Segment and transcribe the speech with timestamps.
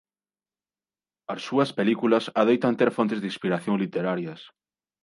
[1.33, 4.41] As súas películas adoitan ter fontes de inspiración literarias.